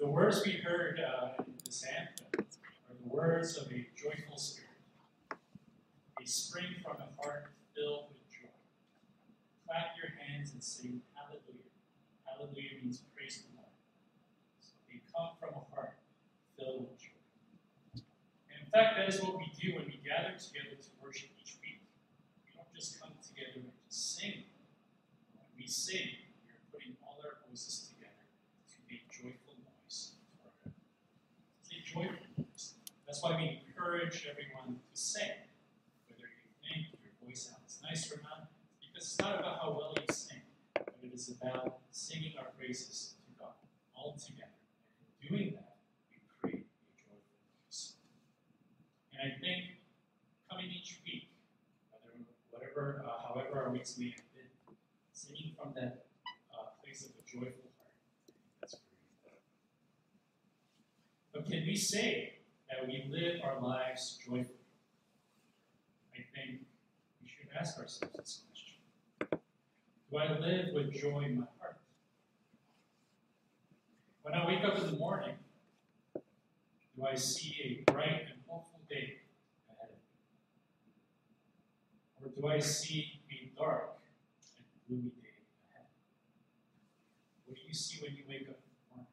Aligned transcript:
The 0.00 0.08
words 0.08 0.42
we 0.46 0.52
heard 0.52 0.98
uh, 0.98 1.42
in 1.46 1.52
this 1.62 1.84
anthem 1.84 2.46
are 2.88 2.96
the 2.96 3.08
words 3.14 3.58
of 3.58 3.70
a 3.70 3.86
joyful 3.94 4.38
spirit. 4.38 4.70
They 6.18 6.24
spring 6.24 6.72
from 6.82 6.96
a 6.96 7.22
heart 7.22 7.52
filled 7.76 8.08
with 8.08 8.24
joy. 8.32 8.48
Clap 9.66 9.92
your 10.00 10.16
hands 10.16 10.52
and 10.54 10.64
sing 10.64 11.02
hallelujah. 11.12 11.68
Hallelujah 12.24 12.80
means 12.82 13.02
praise 13.14 13.44
the 13.44 13.52
Lord. 13.60 13.76
So 14.64 14.72
they 14.88 15.04
come 15.12 15.36
from 15.36 15.52
a 15.60 15.64
heart 15.74 16.00
filled 16.56 16.88
with 16.88 16.96
joy. 16.96 17.20
And 18.48 18.64
in 18.64 18.68
fact, 18.72 18.96
that 18.96 19.04
is 19.04 19.20
what 19.20 19.36
we 19.36 19.52
do 19.52 19.76
when 19.76 19.84
we 19.84 20.00
gather 20.00 20.32
together 20.32 20.80
to 20.80 20.90
worship 20.96 21.28
each 21.44 21.60
week. 21.60 21.84
We 22.48 22.56
don't 22.56 22.72
just 22.72 22.96
come 22.96 23.12
together 23.20 23.68
and 23.68 23.76
just 23.84 24.16
sing. 24.16 24.48
When 25.36 25.44
we 25.60 25.68
sing, 25.68 26.24
we 26.40 26.56
are 26.56 26.64
putting 26.72 26.96
all 27.04 27.20
our 27.20 27.44
voices 27.44 27.92
together 27.92 28.24
to 28.72 28.76
make 28.88 29.04
joyful 29.12 29.60
noise 29.60 30.16
to 30.16 30.32
our 30.44 30.52
God. 30.64 30.74
It's 31.64 31.72
a 31.72 31.80
joyful 31.84 32.26
noise. 32.38 32.74
That's 33.10 33.24
why 33.24 33.34
we 33.34 33.60
encourage 33.66 34.24
everyone 34.30 34.78
to 34.78 34.94
sing. 34.94 35.34
Whether 36.06 36.30
you 36.30 36.46
think 36.62 36.94
your 37.02 37.10
voice 37.26 37.50
sounds 37.50 37.82
nice 37.82 38.06
or 38.12 38.22
not, 38.22 38.46
because 38.78 39.02
it's 39.02 39.18
not 39.18 39.40
about 39.40 39.58
how 39.58 39.74
well 39.76 39.92
you 39.98 40.14
sing, 40.14 40.42
but 40.74 40.94
it 41.02 41.12
is 41.12 41.28
about 41.28 41.78
singing 41.90 42.34
our 42.38 42.54
praises 42.56 43.16
to 43.26 43.34
God 43.36 43.58
all 43.96 44.14
together. 44.14 44.54
And 45.02 45.10
in 45.10 45.26
doing 45.26 45.54
that, 45.58 45.74
we 46.06 46.22
create 46.38 46.70
a 46.70 46.86
joyful 47.02 47.42
noise. 47.66 47.94
And 49.10 49.26
I 49.26 49.34
think 49.42 49.82
coming 50.48 50.70
each 50.70 51.00
week, 51.04 51.34
whatever, 52.52 53.02
uh, 53.04 53.26
however 53.26 53.60
our 53.66 53.70
weeks 53.72 53.98
may 53.98 54.14
have 54.14 54.22
been, 54.38 54.76
singing 55.10 55.56
from 55.58 55.74
that 55.74 56.06
uh, 56.54 56.78
place 56.80 57.02
of 57.06 57.10
a 57.18 57.26
joyful 57.26 57.74
heart, 57.74 57.90
that's 58.60 58.76
very 59.26 59.34
But 61.32 61.50
can 61.50 61.66
we 61.66 61.74
say 61.74 62.36
that 62.70 62.86
we 62.86 63.04
live 63.10 63.40
our 63.44 63.60
lives 63.60 64.18
joyfully? 64.24 64.54
I 66.14 66.18
think 66.34 66.60
we 67.22 67.28
should 67.28 67.48
ask 67.58 67.78
ourselves 67.78 68.14
this 68.16 68.42
question. 68.46 69.40
Do 70.10 70.16
I 70.16 70.38
live 70.38 70.74
with 70.74 70.92
joy 70.92 71.22
in 71.24 71.40
my 71.40 71.46
heart? 71.58 71.78
When 74.22 74.34
I 74.34 74.46
wake 74.46 74.64
up 74.64 74.78
in 74.78 74.86
the 74.86 74.98
morning, 74.98 75.34
do 76.14 77.06
I 77.06 77.14
see 77.14 77.82
a 77.86 77.90
bright 77.90 78.26
and 78.30 78.40
hopeful 78.46 78.80
day 78.88 79.18
ahead 79.68 79.90
of 79.90 79.98
me? 82.22 82.32
Or 82.36 82.40
do 82.40 82.54
I 82.54 82.60
see 82.60 83.20
a 83.30 83.58
dark 83.58 83.98
and 84.56 84.66
gloomy 84.86 85.10
day 85.22 85.42
ahead? 85.72 85.86
What 87.46 87.56
do 87.56 87.62
you 87.66 87.74
see 87.74 88.02
when 88.02 88.14
you 88.14 88.22
wake 88.28 88.48
up 88.48 88.58
in 88.58 88.70
the 88.76 88.94
morning? 88.94 89.12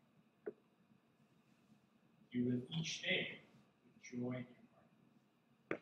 You 2.32 2.52
live 2.52 2.62
each 2.80 3.02
day 3.02 3.37
joy 4.18 4.34
in 4.34 4.46
your 4.46 4.66
heart. 5.70 5.82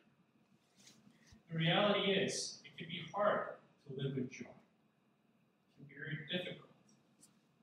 The 1.51 1.57
reality 1.57 2.11
is, 2.11 2.59
it 2.65 2.77
can 2.77 2.87
be 2.87 3.01
hard 3.13 3.55
to 3.87 3.93
live 3.95 4.15
with 4.15 4.29
joy. 4.29 4.45
It 4.45 5.77
can 5.77 5.85
be 5.87 5.93
very 5.95 6.17
difficult. 6.31 6.69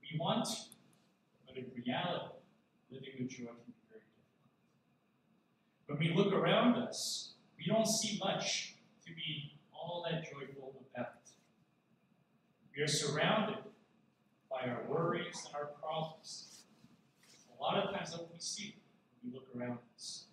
We 0.03 0.19
want 0.19 0.45
to, 0.47 0.53
but 1.47 1.57
in 1.57 1.67
reality, 1.85 2.37
living 2.91 3.15
with 3.19 3.29
joy 3.29 3.47
can 3.47 3.67
be 3.67 3.75
very 3.91 4.05
difficult. 4.09 5.87
When 5.87 5.99
we 5.99 6.15
look 6.15 6.33
around 6.33 6.77
us, 6.77 7.35
we 7.59 7.67
don't 7.67 7.87
see 7.87 8.19
much 8.23 8.77
to 9.07 9.13
be 9.13 9.59
all 9.73 10.05
that 10.09 10.25
joyful 10.25 10.75
about. 10.95 11.15
We 12.75 12.83
are 12.83 12.89
surrounded 12.89 13.59
by 14.51 14.69
our 14.69 14.85
worries 14.89 15.45
and 15.47 15.55
our 15.55 15.67
problems. 15.67 16.63
A 17.59 17.63
lot 17.63 17.77
of 17.79 17.95
times 17.95 18.11
that's 18.11 18.19
what 18.19 18.33
we 18.33 18.41
see 18.41 18.77
when 19.23 19.33
we 19.33 19.39
look 19.39 19.49
around 19.55 19.79
us. 19.95 20.25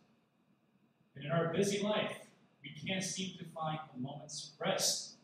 And 1.20 1.25
in 1.25 1.31
our 1.34 1.53
busy 1.53 1.84
life, 1.84 2.17
we 2.64 2.72
can't 2.88 3.03
seem 3.03 3.38
to 3.39 3.45
find 3.53 3.78
a 3.94 4.00
moment's 4.00 4.52
rest 4.58 5.16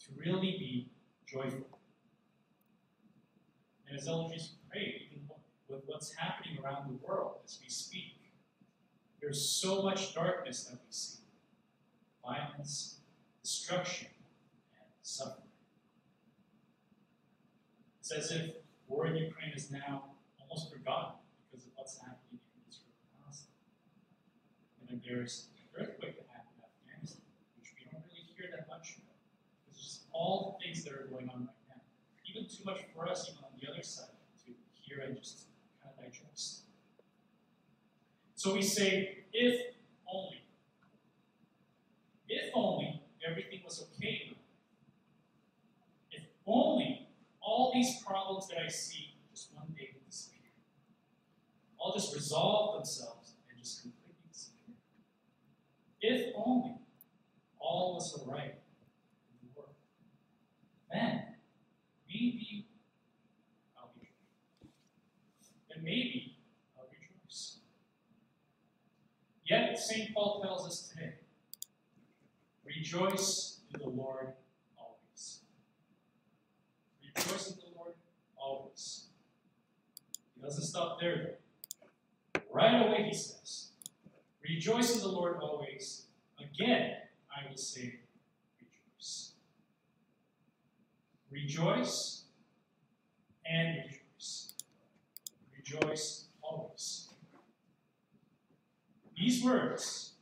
to 0.00 0.06
really 0.16 0.56
be 0.58 0.88
joyful. 1.28 1.78
And 3.88 3.96
as 3.96 4.08
Eldridge 4.08 4.48
prayed, 4.68 5.02
even 5.12 5.28
with 5.68 5.82
what's 5.86 6.12
happening 6.12 6.58
around 6.62 6.88
the 6.88 7.06
world 7.06 7.36
as 7.44 7.60
we 7.62 7.68
speak, 7.68 8.16
there's 9.20 9.40
so 9.40 9.82
much 9.82 10.12
darkness 10.12 10.64
that 10.64 10.74
we 10.74 10.90
see 10.90 11.18
violence, 12.24 12.96
destruction, 13.40 14.08
and 14.80 14.88
suffering. 15.02 15.46
It's 18.00 18.10
as 18.10 18.32
if 18.32 18.50
war 18.88 19.06
in 19.06 19.14
Ukraine 19.14 19.52
is 19.54 19.70
now 19.70 20.04
almost 20.40 20.72
forgotten 20.72 21.14
because 21.48 21.66
of 21.66 21.72
what's 21.76 21.98
happening 21.98 22.18
in 22.32 22.60
Israel 22.68 22.90
and 23.12 23.22
Palestine. 23.22 23.48
And 24.88 25.00
there's 25.06 25.48
an 25.76 25.82
earthquake 25.82 26.16
that 26.16 26.26
happened 26.32 26.58
in 26.58 26.64
Afghanistan, 26.64 27.22
which 27.60 27.72
we 27.76 27.84
don't 27.90 28.02
really 28.08 28.24
hear 28.36 28.48
that 28.56 28.68
much 28.68 28.96
about. 28.96 29.20
It's 29.70 29.82
just 29.82 30.02
all 30.12 30.56
the 30.58 30.64
things 30.64 30.84
that 30.84 30.92
are 30.94 31.08
going 31.10 31.28
on 31.28 31.48
right 31.48 31.64
now. 31.68 31.82
Even 32.24 32.48
too 32.48 32.64
much 32.64 32.80
for 32.94 33.08
us, 33.08 33.28
even 33.28 33.44
on 33.44 33.52
the 33.60 33.70
other 33.70 33.82
side, 33.82 34.16
to 34.46 34.52
hear 34.80 35.04
and 35.04 35.16
just 35.16 35.46
kind 35.82 35.94
of 35.96 36.04
digest. 36.04 36.62
So 38.34 38.54
we 38.54 38.62
say, 38.62 39.24
if 39.32 39.74
only. 40.10 40.42
If 42.28 42.50
only 42.54 43.02
everything 43.28 43.60
was 43.64 43.84
okay. 43.94 44.36
If 46.10 46.22
only 46.46 47.08
all 47.40 47.72
these 47.74 48.02
problems 48.02 48.48
that 48.48 48.58
I 48.64 48.68
see 48.68 49.14
just 49.30 49.54
one 49.54 49.74
day 49.76 49.90
would 49.94 50.06
disappear. 50.06 50.50
All 51.78 51.92
just 51.92 52.14
resolve 52.14 52.76
themselves 52.76 53.34
and 53.48 53.58
just 53.58 53.82
completely 53.82 54.14
disappear. 54.30 54.74
If 56.00 56.32
only 56.36 56.76
all 57.58 57.94
was 57.94 58.14
alright 58.14 58.54
in 58.54 59.48
the 59.48 59.48
world. 59.54 59.74
Then 60.92 61.34
maybe 62.08 62.66
I'll 63.76 63.90
be 63.98 64.06
joyful. 64.06 64.70
Then 65.68 65.84
maybe 65.84 66.36
I'll 66.76 66.86
rejoice. 66.86 67.58
Yet 69.44 69.78
St. 69.78 70.14
Paul 70.14 70.40
tells 70.42 70.66
us 70.66 70.88
today, 70.88 71.14
rejoice 72.64 73.60
in 73.74 73.80
the 73.80 73.88
Lord 73.88 74.34
always. 74.76 75.40
Rejoice 77.02 77.50
in 77.50 77.56
the 77.56 77.76
Lord 77.76 77.94
always. 78.36 79.06
He 80.36 80.42
doesn't 80.42 80.64
stop 80.64 81.00
there 81.00 81.16
though. 82.34 82.40
Right 82.52 82.86
away 82.86 83.04
he 83.08 83.14
says, 83.14 83.37
Rejoice 84.48 84.94
in 84.94 85.02
the 85.02 85.08
Lord 85.08 85.36
always. 85.42 86.06
Again, 86.40 86.92
I 87.30 87.50
will 87.50 87.58
say, 87.58 88.00
rejoice. 88.58 89.32
Rejoice 91.30 92.22
and 93.44 93.76
rejoice. 93.84 94.54
Rejoice 95.54 96.24
always. 96.40 97.08
These 99.14 99.44
words 99.44 100.12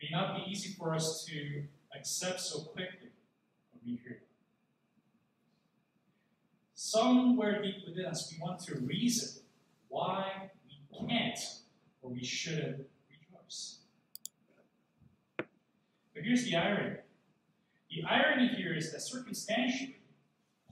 may 0.00 0.08
not 0.12 0.36
be 0.36 0.48
easy 0.48 0.74
for 0.74 0.94
us 0.94 1.24
to 1.24 1.64
accept 1.96 2.40
so 2.40 2.60
quickly 2.60 3.10
when 3.72 3.80
we 3.84 4.00
hear 4.00 4.12
them. 4.12 4.28
Somewhere 6.76 7.60
deep 7.62 7.84
within 7.84 8.06
us, 8.06 8.30
we 8.30 8.40
want 8.40 8.60
to 8.60 8.76
reason 8.76 9.42
why 9.88 10.50
we 10.68 11.08
can't 11.08 11.38
or 12.04 12.10
we 12.10 12.22
shouldn't 12.22 12.86
rejoice. 13.10 13.78
But 15.36 16.22
here's 16.22 16.44
the 16.44 16.56
irony. 16.56 16.96
The 17.90 18.04
irony 18.04 18.48
here 18.48 18.74
is 18.74 18.92
that 18.92 19.00
circumstantially, 19.00 19.96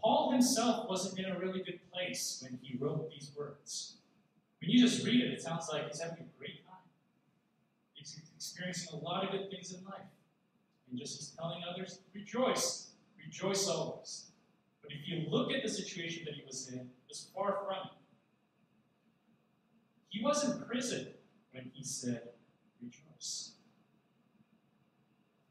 Paul 0.00 0.32
himself 0.32 0.88
wasn't 0.88 1.18
in 1.18 1.32
a 1.32 1.38
really 1.38 1.62
good 1.62 1.80
place 1.92 2.40
when 2.42 2.58
he 2.62 2.76
wrote 2.76 3.10
these 3.10 3.30
words. 3.36 3.96
When 4.60 4.70
you 4.70 4.80
just 4.80 5.04
read 5.04 5.24
it, 5.24 5.32
it 5.32 5.40
sounds 5.40 5.68
like 5.72 5.86
he's 5.88 6.00
having 6.00 6.18
a 6.18 6.38
great 6.38 6.64
time. 6.66 6.76
He's 7.94 8.20
experiencing 8.36 8.98
a 9.00 9.02
lot 9.02 9.24
of 9.24 9.30
good 9.30 9.50
things 9.50 9.72
in 9.72 9.84
life. 9.84 10.10
And 10.90 10.98
just 10.98 11.16
he's 11.16 11.28
telling 11.30 11.62
others, 11.68 12.00
rejoice, 12.14 12.90
rejoice 13.24 13.68
always. 13.68 14.26
But 14.82 14.92
if 14.92 15.08
you 15.08 15.24
look 15.30 15.52
at 15.52 15.62
the 15.62 15.68
situation 15.68 16.24
that 16.26 16.34
he 16.34 16.42
was 16.44 16.68
in, 16.68 16.80
it 16.80 16.86
was 17.08 17.28
far 17.34 17.58
from 17.64 17.86
it. 17.86 17.92
He 20.10 20.22
was 20.22 20.44
in 20.44 20.60
prison 20.64 21.06
when 21.52 21.70
he 21.72 21.84
said, 21.84 22.22
rejoice. 22.82 23.52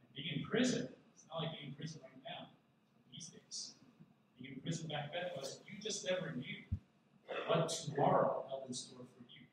And 0.01 0.15
being 0.15 0.39
in 0.41 0.49
prison, 0.49 0.89
it's 1.15 1.25
not 1.29 1.43
like 1.43 1.57
being 1.57 1.69
in 1.71 1.75
prison 1.75 2.01
right 2.03 2.21
now, 2.25 2.47
these 3.13 3.27
days. 3.27 3.75
Being 4.41 4.55
in 4.55 4.61
prison 4.61 4.89
back 4.89 5.13
then 5.13 5.31
was 5.37 5.61
you 5.67 5.79
just 5.81 6.05
never 6.09 6.33
knew 6.35 6.57
what 7.47 7.69
tomorrow 7.69 8.43
held 8.49 8.63
in 8.67 8.73
store 8.73 8.99
for 8.99 9.23
you. 9.29 9.45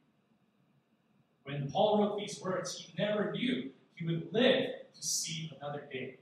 When 1.45 1.71
Paul 1.71 2.03
wrote 2.03 2.19
these 2.19 2.41
words, 2.41 2.77
he 2.79 2.93
never 2.99 3.31
knew 3.33 3.71
he 3.95 4.07
would 4.07 4.33
live 4.33 4.71
to 4.95 5.03
see 5.03 5.53
another 5.61 5.85
day. 5.93 6.19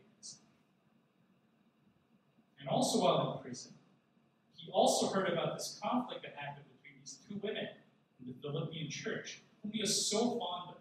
And 2.58 2.68
also 2.68 3.00
while 3.00 3.36
in 3.36 3.42
prison, 3.42 3.72
he 4.54 4.70
also 4.72 5.06
heard 5.08 5.28
about 5.28 5.56
this 5.56 5.78
conflict 5.80 6.22
that 6.22 6.34
happened 6.36 6.64
between 6.82 6.98
these 7.00 7.18
two 7.28 7.38
women 7.40 7.68
in 8.20 8.26
the 8.26 8.34
Philippian 8.42 8.90
church 8.90 9.42
whom 9.66 9.72
he 9.72 9.80
was 9.80 10.06
so 10.06 10.38
fond 10.38 10.70
of. 10.70 10.76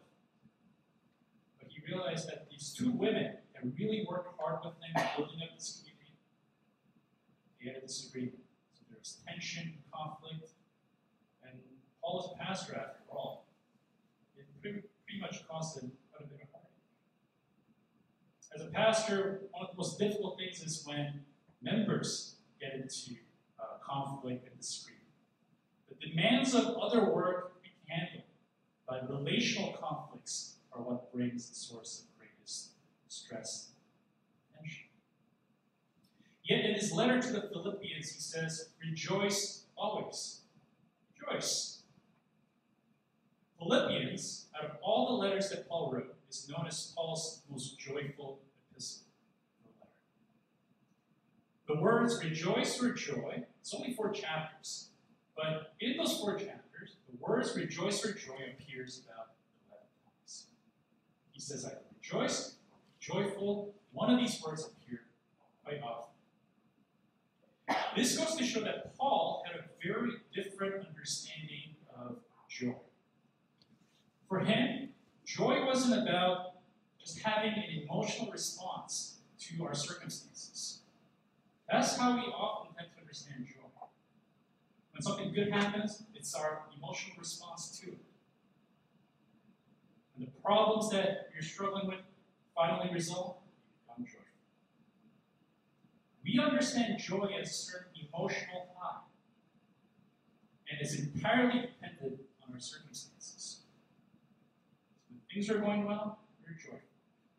But 1.60 1.70
he 1.70 1.82
realized 1.92 2.28
that 2.30 2.48
these 2.50 2.74
two 2.78 2.92
women 2.92 3.38
had 3.54 3.74
really 3.78 4.06
worked 4.10 4.40
hard 4.40 4.60
with 4.64 4.74
him 4.74 5.08
building 5.18 5.40
up 5.44 5.58
this 5.58 5.82
community. 5.82 6.14
They 7.60 7.72
had 7.72 7.84
a 7.84 7.88
disagreement. 7.88 8.44
So 8.74 8.84
there 8.90 9.00
was 9.00 9.18
tension, 9.28 9.74
conflict, 9.94 10.52
and 11.44 11.60
Paul 12.02 12.20
is 12.20 12.32
a 12.34 12.44
pastor 12.44 12.76
after 12.76 13.00
all. 13.10 13.48
It 14.38 14.46
pretty, 14.62 14.82
pretty 15.06 15.22
much 15.22 15.48
caused 15.48 15.82
him 15.82 15.92
quite 16.12 16.26
a 16.26 16.30
bit 16.30 16.42
of 16.42 16.48
heartache. 16.52 16.72
As 18.56 18.62
a 18.62 18.72
pastor, 18.72 19.42
one 19.52 19.66
of 19.66 19.72
the 19.72 19.78
most 19.78 19.98
difficult 19.98 20.38
things 20.38 20.62
is 20.62 20.84
when 20.86 21.22
members 21.62 22.36
get 22.60 22.74
into 22.74 23.20
uh, 23.60 23.78
conflict 23.84 24.48
and 24.48 24.58
disagreement. 24.60 25.02
The 25.90 26.10
demands 26.10 26.54
of 26.54 26.76
other 26.78 27.06
work 27.06 27.54
we 27.64 27.70
can 27.70 28.00
handle, 28.00 28.25
but 28.88 29.10
relational 29.10 29.74
conflicts 29.74 30.56
are 30.72 30.82
what 30.82 31.12
brings 31.14 31.50
the 31.50 31.56
source 31.56 32.04
of 32.04 32.20
greatest 32.20 32.70
stress 33.08 33.70
and 34.54 34.62
tension. 34.62 34.86
Yet 36.44 36.66
in 36.66 36.76
his 36.76 36.92
letter 36.92 37.22
to 37.22 37.32
the 37.32 37.50
Philippians, 37.52 38.12
he 38.12 38.20
says, 38.20 38.70
Rejoice 38.82 39.66
always. 39.76 40.42
Rejoice. 41.20 41.80
Philippians, 43.58 44.48
out 44.56 44.70
of 44.70 44.78
all 44.84 45.08
the 45.08 45.26
letters 45.26 45.50
that 45.50 45.68
Paul 45.68 45.92
wrote, 45.92 46.16
is 46.30 46.48
known 46.50 46.68
as 46.68 46.94
Paul's 46.96 47.42
most 47.50 47.80
joyful 47.80 48.40
epistle 48.72 49.06
The 51.68 51.76
words 51.76 52.24
rejoice 52.24 52.82
or 52.82 52.94
joy, 52.94 53.44
it's 53.60 53.74
only 53.74 53.94
four 53.94 54.12
chapters, 54.12 54.90
but 55.36 55.74
in 55.80 55.98
those 55.98 56.20
four 56.20 56.38
chapters, 56.38 56.65
the 57.10 57.18
words 57.20 57.56
rejoice 57.56 58.04
or 58.06 58.14
joy 58.14 58.54
appears 58.54 59.02
about 59.06 59.34
11 59.70 59.88
times. 60.04 60.48
He 61.32 61.40
says, 61.40 61.66
I 61.66 61.74
rejoice, 61.98 62.56
joyful. 63.00 63.74
One 63.92 64.14
of 64.14 64.20
these 64.20 64.42
words 64.42 64.66
appear 64.66 65.02
quite 65.64 65.82
often. 65.82 66.12
This 67.96 68.18
goes 68.18 68.36
to 68.36 68.44
show 68.44 68.62
that 68.62 68.96
Paul 68.98 69.44
had 69.46 69.62
a 69.62 69.64
very 69.82 70.12
different 70.34 70.86
understanding 70.88 71.76
of 71.98 72.18
joy. 72.50 72.76
For 74.28 74.40
him, 74.40 74.90
joy 75.26 75.66
wasn't 75.66 76.04
about 76.04 76.56
just 77.00 77.20
having 77.20 77.52
an 77.52 77.84
emotional 77.84 78.32
response 78.32 79.20
to 79.40 79.64
our 79.66 79.74
circumstances. 79.74 80.80
That's 81.70 81.98
how 81.98 82.16
we 82.16 82.22
often 82.22 82.76
tend 82.76 82.90
to 82.96 83.02
understand 83.02 83.46
joy. 83.46 83.62
When 84.92 85.02
something 85.02 85.34
good 85.34 85.52
happens, 85.52 86.04
it's 86.26 86.34
our 86.34 86.64
emotional 86.76 87.16
response 87.20 87.80
to 87.80 87.92
it. 87.92 88.00
And 90.18 90.26
the 90.26 90.32
problems 90.44 90.90
that 90.90 91.30
you're 91.32 91.44
struggling 91.44 91.86
with 91.86 92.00
finally 92.56 92.92
resolve, 92.92 93.36
become 93.86 94.06
joyful. 94.06 94.26
We 96.24 96.40
understand 96.44 96.98
joy 96.98 97.30
as 97.40 97.52
a 97.52 97.54
certain 97.54 97.92
emotional 98.12 98.70
high, 98.76 99.02
and 100.72 100.82
is 100.82 101.00
entirely 101.00 101.62
dependent 101.62 102.22
on 102.42 102.54
our 102.56 102.60
circumstances. 102.60 103.60
So 103.60 103.66
when 105.10 105.20
things 105.32 105.48
are 105.52 105.60
going 105.60 105.86
well, 105.86 106.18
we're 106.42 106.58
joyful. 106.58 106.80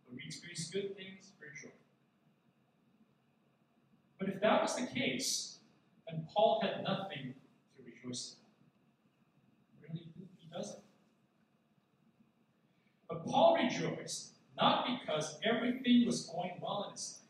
When 0.07 0.17
we 0.17 0.23
experience 0.27 0.71
good 0.71 0.97
things, 0.97 1.33
we're 1.41 1.53
joyful. 1.61 1.81
But 4.21 4.29
if 4.29 4.41
that 4.43 4.63
was 4.63 4.77
the 4.77 4.87
case, 4.87 5.59
then 6.09 6.29
Paul 6.33 6.61
had 6.63 6.85
nothing 6.85 7.35
to 7.77 7.83
rejoice 7.83 8.37
in. 8.39 8.47
Really, 9.89 10.07
he 10.39 10.49
doesn't. 10.53 10.79
But 13.09 13.25
Paul 13.25 13.57
rejoiced 13.63 14.33
not 14.57 14.87
because 14.87 15.39
everything 15.45 16.07
was 16.07 16.27
going 16.27 16.53
well 16.61 16.87
in 16.87 16.93
his 16.93 17.19
life, 17.21 17.27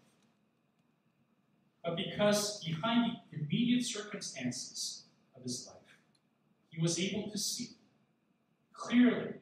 but 1.84 1.96
because 1.96 2.64
behind 2.64 3.16
the 3.30 3.38
immediate 3.38 3.84
circumstances 3.84 5.04
of 5.36 5.42
his 5.42 5.66
life, 5.66 5.76
he 6.68 6.80
was 6.80 6.98
able 6.98 7.30
to 7.30 7.38
see 7.38 7.70
clearly 8.72 9.34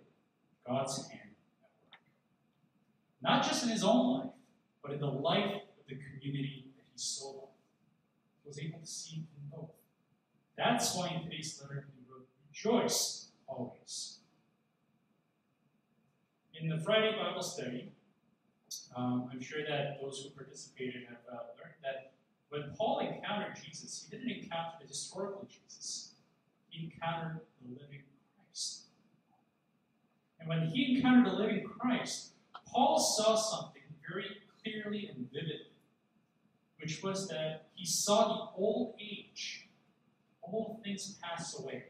God's 0.67 1.09
hand 1.09 1.21
at 1.23 1.63
work. 1.63 2.01
Not 3.23 3.45
just 3.45 3.65
in 3.65 3.71
his 3.71 3.85
own 3.85 4.19
life, 4.19 4.31
but 4.83 4.93
in 4.93 5.01
the 5.01 5.07
life 5.07 5.55
of 5.55 5.87
the 5.89 5.97
community 5.97 6.67
that 6.77 6.85
he 6.85 6.93
so 6.97 7.27
loved. 7.27 7.53
He 8.43 8.49
was 8.49 8.59
able 8.59 8.79
to 8.79 8.87
see 8.87 9.17
in 9.17 9.49
both. 9.51 9.71
That's 10.57 10.97
why 10.97 11.09
in 11.09 11.23
today's 11.23 11.61
letter 11.61 11.87
he 11.95 12.13
wrote, 12.13 12.27
Rejoice 12.49 13.29
always. 13.47 14.19
In 16.65 16.71
the 16.71 16.79
Friday 16.79 17.15
Bible 17.15 17.43
study, 17.43 17.93
um, 18.97 19.29
I'm 19.31 19.43
sure 19.43 19.61
that 19.69 20.01
those 20.01 20.23
who 20.23 20.31
participated 20.31 21.03
have 21.11 21.19
uh, 21.31 21.43
learned 21.61 21.75
that 21.83 22.13
when 22.49 22.75
Paul 22.75 23.01
encountered 23.01 23.55
Jesus, 23.63 24.09
he 24.09 24.17
didn't 24.17 24.31
encounter 24.31 24.77
the 24.81 24.89
historical 24.89 25.47
Jesus, 25.47 26.15
he 26.71 26.85
encountered 26.87 27.43
the 27.61 27.69
living 27.69 28.01
Christ. 28.35 28.85
And 30.41 30.49
when 30.49 30.69
he 30.69 30.97
encountered 30.97 31.35
the 31.35 31.37
living 31.37 31.65
Christ, 31.65 32.31
Paul 32.67 32.99
saw 32.99 33.37
something 33.37 33.83
very 34.11 34.25
clearly 34.63 35.11
and 35.15 35.31
vividly, 35.31 35.77
which 36.81 37.03
was 37.03 37.29
that 37.29 37.67
he 37.75 37.85
saw 37.85 38.29
the 38.29 38.59
old 38.59 38.95
age, 38.99 39.69
old 40.43 40.81
things 40.83 41.19
pass 41.23 41.59
away, 41.59 41.85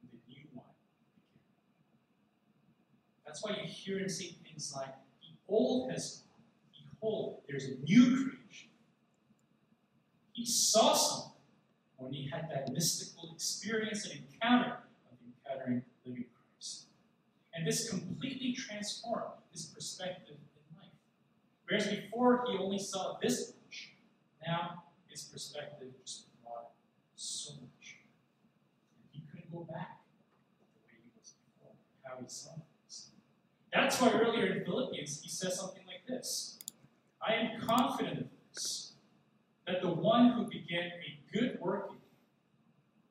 and 0.00 0.10
the 0.12 0.18
new 0.28 0.46
one 0.52 0.64
begin. 3.24 3.25
That's 3.36 3.44
why 3.44 3.62
you 3.62 3.68
hear 3.68 3.98
him 3.98 4.08
say 4.08 4.34
things 4.48 4.72
like, 4.74 4.94
The 5.20 5.36
old 5.46 5.90
has 5.90 6.22
gone, 6.22 6.88
behold, 6.98 7.42
there's 7.46 7.66
a 7.66 7.76
new 7.84 8.14
creation. 8.16 8.70
He 10.32 10.46
saw 10.46 10.94
something 10.94 11.32
when 11.98 12.14
he 12.14 12.30
had 12.30 12.48
that 12.50 12.72
mystical 12.72 13.32
experience 13.34 14.06
and 14.06 14.20
encounter 14.20 14.78
of 15.12 15.18
encountering 15.20 15.82
living 16.06 16.24
Christ. 16.32 16.86
And 17.52 17.66
this 17.66 17.90
completely 17.90 18.54
transformed 18.54 19.34
his 19.52 19.66
perspective 19.66 20.36
in 20.38 20.80
life. 20.80 20.88
Whereas 21.68 21.88
before 21.88 22.42
he 22.48 22.56
only 22.56 22.78
saw 22.78 23.18
this 23.20 23.52
much, 23.66 23.90
now 24.46 24.84
his 25.08 25.24
perspective 25.24 25.88
just 26.02 26.24
broadened 26.42 26.68
so 27.16 27.52
much. 27.52 27.98
And 29.12 29.20
he 29.20 29.28
couldn't 29.30 29.52
go 29.52 29.70
back 29.70 29.98
the 30.58 30.86
way 30.86 31.00
he 31.04 31.10
was 31.20 31.34
before, 31.44 31.74
how 32.02 32.16
he 32.22 32.28
saw 32.30 32.52
things. 32.52 32.75
That's 33.76 34.00
why 34.00 34.10
earlier 34.10 34.46
in 34.46 34.64
Philippians 34.64 35.20
he 35.20 35.28
says 35.28 35.60
something 35.60 35.82
like 35.86 36.06
this 36.08 36.58
I 37.20 37.34
am 37.34 37.60
confident 37.60 38.20
of 38.20 38.26
this, 38.54 38.92
that 39.66 39.82
the 39.82 39.90
one 39.90 40.32
who 40.32 40.46
began 40.46 40.92
a 41.06 41.36
good 41.36 41.60
work 41.60 41.90
in 41.90 41.96
you 41.96 42.00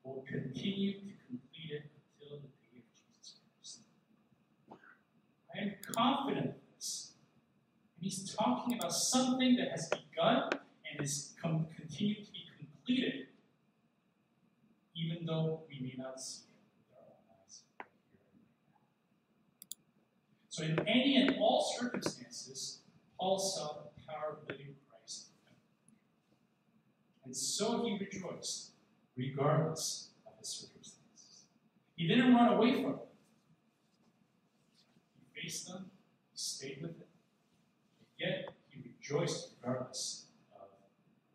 will 0.02 0.24
continue 0.26 0.94
to 0.94 1.06
complete 1.28 1.70
it 1.70 1.90
until 2.18 2.38
the 2.38 2.48
day 2.48 2.78
of 2.78 2.84
Jesus 2.96 3.38
Christ. 3.56 3.80
I 5.54 5.62
am 5.62 5.72
confident 5.94 6.46
of 6.46 6.54
this. 6.74 7.12
And 7.96 8.04
he's 8.04 8.34
talking 8.34 8.76
about 8.76 8.92
something 8.92 9.54
that 9.56 9.70
has 9.70 9.88
begun 9.88 10.50
and 10.90 11.00
is 11.00 11.34
continued 11.40 12.26
to 12.26 12.32
be 12.32 12.40
completed, 12.58 13.26
even 14.96 15.26
though 15.26 15.60
we 15.68 15.78
may 15.80 15.94
not 15.96 16.20
see 16.20 16.42
it 16.42 16.58
with 16.76 16.98
our 16.98 17.04
own 17.06 17.38
eyes 17.44 17.62
right 17.78 17.86
here 17.86 18.06
So, 20.56 20.64
in 20.64 20.78
any 20.88 21.16
and 21.16 21.36
all 21.38 21.70
circumstances, 21.78 22.78
Paul 23.20 23.38
saw 23.38 23.74
the 23.74 24.02
power 24.10 24.38
of 24.40 24.48
living 24.48 24.74
Christ. 24.88 25.26
And 27.26 27.36
so 27.36 27.84
he 27.84 27.98
rejoiced, 28.02 28.70
regardless 29.18 30.12
of 30.26 30.32
his 30.38 30.48
circumstances. 30.48 31.44
He 31.94 32.08
didn't 32.08 32.32
run 32.34 32.54
away 32.54 32.72
from 32.72 32.92
them. 32.92 33.00
He 35.34 35.42
faced 35.42 35.68
them, 35.68 35.90
he 36.32 36.38
stayed 36.38 36.78
with 36.80 36.92
them, 37.00 37.08
and 38.00 38.06
yet 38.18 38.48
he 38.70 38.80
rejoiced 38.80 39.50
regardless 39.60 40.24
of 40.54 40.68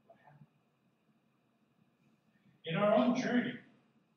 what 0.08 0.18
happened. 0.26 0.48
In 2.66 2.76
our 2.76 2.96
own 2.96 3.16
journey, 3.16 3.54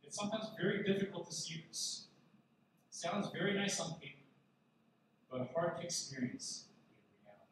it's 0.02 0.16
sometimes 0.16 0.46
very 0.58 0.82
difficult 0.82 1.28
to 1.28 1.34
see 1.34 1.62
this. 1.68 2.06
It 2.88 2.94
sounds 2.94 3.28
very 3.34 3.52
nice 3.52 3.78
on 3.80 4.00
paper, 4.00 4.13
but 5.34 5.50
hard 5.52 5.76
to 5.78 5.82
experience 5.82 6.66
in 7.10 7.26
reality. 7.26 7.50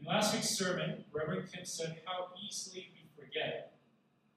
In 0.00 0.06
last 0.06 0.32
week's 0.32 0.48
sermon, 0.48 1.04
Reverend 1.12 1.52
Kim 1.52 1.66
said 1.66 2.00
how 2.06 2.28
easily 2.42 2.88
we 2.94 3.22
forget 3.22 3.74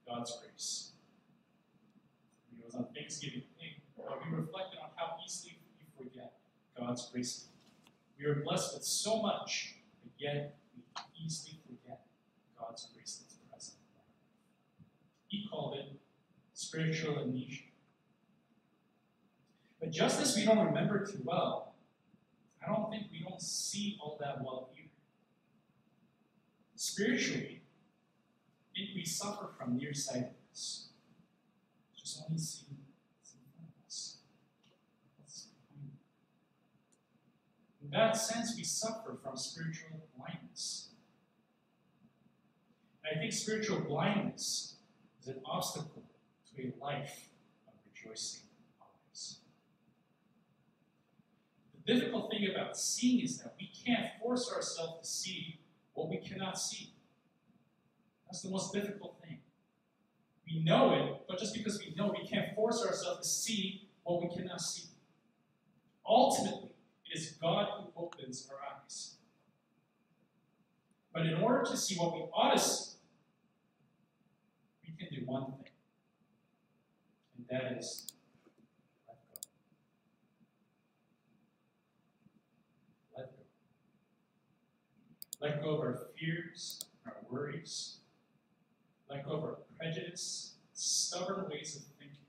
God's 0.06 0.38
grace. 0.42 0.92
It 2.58 2.66
was 2.66 2.74
on 2.74 2.88
Thanksgiving. 2.94 3.44
but 3.96 4.06
We 4.30 4.36
reflected 4.36 4.78
on 4.82 4.90
how 4.96 5.16
easily 5.24 5.58
we 5.78 6.04
forget 6.04 6.34
God's 6.78 7.08
grace. 7.10 7.46
We 8.18 8.26
are 8.26 8.42
blessed 8.44 8.74
with 8.74 8.84
so 8.84 9.22
much, 9.22 9.76
but 10.02 10.12
yet 10.18 10.54
we 10.76 10.82
easily 11.24 11.60
forget 11.66 12.02
God's 12.60 12.88
grace 12.94 13.22
that's 13.22 13.36
present. 13.50 13.78
He 15.28 15.48
called 15.50 15.78
it 15.78 15.98
spiritual 16.52 17.18
amnesia. 17.20 17.67
But 19.80 19.90
just 19.90 20.20
as 20.20 20.36
we 20.36 20.44
don't 20.44 20.64
remember 20.64 21.06
too 21.06 21.20
well, 21.24 21.74
I 22.62 22.66
don't 22.66 22.90
think 22.90 23.04
we 23.12 23.20
don't 23.20 23.40
see 23.40 23.98
all 24.00 24.18
that 24.20 24.42
well 24.42 24.70
either. 24.76 24.88
Spiritually, 26.74 27.62
we 28.94 29.04
suffer 29.04 29.50
from 29.58 29.76
nearsightedness. 29.76 30.88
Just 31.96 32.22
only 32.26 32.38
see 32.40 32.66
in. 32.70 32.78
In 37.88 37.92
that 37.92 38.18
sense, 38.18 38.54
we 38.54 38.64
suffer 38.64 39.16
from 39.22 39.36
spiritual 39.38 39.88
blindness. 40.14 40.90
I 43.02 43.18
think 43.18 43.32
spiritual 43.32 43.80
blindness 43.80 44.74
is 45.22 45.28
an 45.28 45.40
obstacle 45.46 46.02
to 46.54 46.62
a 46.62 46.84
life 46.84 47.30
of 47.66 47.72
rejoicing 47.86 48.42
always. 48.78 49.38
The 51.74 51.77
difficult 51.94 52.30
thing 52.30 52.48
about 52.50 52.76
seeing 52.76 53.20
is 53.24 53.38
that 53.38 53.54
we 53.58 53.70
can't 53.84 54.10
force 54.20 54.52
ourselves 54.54 55.00
to 55.00 55.06
see 55.06 55.58
what 55.94 56.08
we 56.08 56.18
cannot 56.18 56.58
see. 56.58 56.92
That's 58.26 58.42
the 58.42 58.50
most 58.50 58.72
difficult 58.72 59.16
thing. 59.22 59.38
We 60.46 60.62
know 60.62 60.92
it, 60.92 61.22
but 61.26 61.38
just 61.38 61.54
because 61.54 61.78
we 61.78 61.94
know, 61.96 62.14
we 62.16 62.26
can't 62.26 62.54
force 62.54 62.84
ourselves 62.86 63.20
to 63.26 63.28
see 63.28 63.88
what 64.02 64.22
we 64.22 64.28
cannot 64.34 64.60
see. 64.60 64.88
Ultimately, 66.06 66.70
it 67.04 67.18
is 67.18 67.32
God 67.40 67.68
who 67.78 68.02
opens 68.02 68.48
our 68.50 68.56
eyes. 68.56 69.16
But 71.12 71.26
in 71.26 71.34
order 71.34 71.64
to 71.70 71.76
see 71.76 71.96
what 71.96 72.14
we 72.14 72.20
ought 72.32 72.52
to 72.54 72.58
see, 72.58 72.96
we 74.86 74.94
can 74.96 75.18
do 75.18 75.26
one 75.26 75.46
thing, 75.46 75.72
and 77.36 77.46
that 77.50 77.78
is 77.78 78.06
let 79.06 79.16
go. 79.28 79.40
Let 83.16 83.36
go. 83.36 83.42
Let 85.40 85.62
go 85.62 85.74
of 85.76 85.80
our 85.80 85.98
fears, 86.18 86.80
our 87.06 87.16
worries, 87.30 87.98
let 89.08 89.24
go 89.24 89.32
of 89.36 89.44
our 89.44 89.58
prejudice, 89.78 90.54
stubborn 90.74 91.48
ways 91.48 91.76
of 91.76 91.82
thinking. 91.96 92.26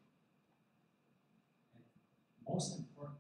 And 1.74 1.84
most 2.48 2.78
important, 2.78 3.18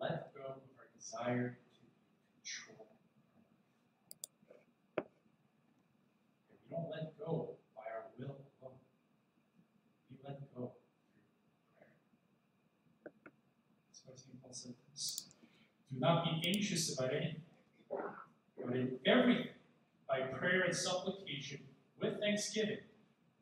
let 0.00 0.32
go 0.32 0.42
of 0.42 0.62
our 0.78 0.86
desire 0.96 1.58
to 1.74 1.80
control. 2.38 2.86
If 4.98 6.58
we 6.62 6.76
don't 6.76 6.90
let 6.92 7.18
go 7.18 7.56
by 7.74 7.82
our 7.92 8.04
will 8.16 8.36
alone, 8.62 8.78
we 10.08 10.16
let 10.24 10.38
go 10.54 10.70
through 11.42 11.72
prayer. 11.76 11.90
Do 15.92 15.98
not 15.98 16.24
be 16.24 16.48
anxious 16.48 16.96
about 16.96 17.12
anything, 17.12 17.42
but 18.70 18.78
in 18.78 18.98
everything, 19.04 19.48
by 20.08 20.20
prayer 20.20 20.62
and 20.62 20.74
supplication, 20.74 21.58
with 22.00 22.20
thanksgiving, 22.20 22.78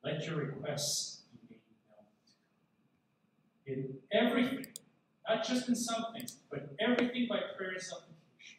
let 0.03 0.25
your 0.27 0.37
requests 0.37 1.25
be 1.31 1.39
made 1.51 1.61
known 1.87 2.07
to 2.27 2.33
God. 3.67 3.91
In 3.91 3.99
everything, 4.11 4.67
not 5.29 5.47
just 5.47 5.69
in 5.69 5.77
some 5.77 6.07
things, 6.15 6.39
but 6.51 6.75
everything 6.81 7.27
by 7.29 7.41
prayer 7.59 7.73
and 7.73 7.83
supplication, 7.83 8.59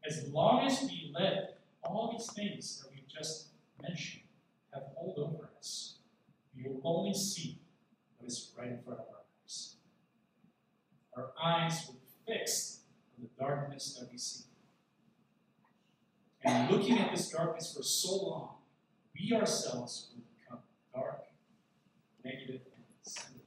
As 0.05 0.33
long 0.33 0.65
as 0.65 0.81
we 0.81 1.13
let 1.17 1.58
all 1.83 2.11
these 2.11 2.31
things 2.33 2.81
that 2.81 2.91
we 2.91 3.03
just 3.07 3.47
mentioned 3.81 4.23
have 4.73 4.83
hold 4.95 5.17
over 5.17 5.49
us, 5.57 5.95
we 6.55 6.63
will 6.63 6.81
only 6.83 7.13
see 7.13 7.59
what 8.17 8.27
is 8.27 8.51
right 8.57 8.71
in 8.71 8.79
front 8.83 8.99
of 8.99 9.05
our 9.07 9.23
eyes. 9.43 9.75
Our 11.15 11.31
eyes 11.41 11.87
will 11.87 11.95
be 11.95 12.33
fixed 12.33 12.81
on 13.17 13.23
the 13.25 13.43
darkness 13.43 13.97
that 13.99 14.11
we 14.11 14.17
see. 14.17 14.43
And 16.43 16.71
looking 16.71 16.97
at 16.97 17.11
this 17.11 17.29
darkness 17.29 17.73
for 17.75 17.83
so 17.83 18.15
long, 18.27 18.49
we 19.13 19.35
ourselves 19.35 20.09
will 20.13 20.23
become 20.39 20.59
dark, 20.93 21.25
negative, 22.23 22.61
and 22.75 22.83
sinful. 23.01 23.41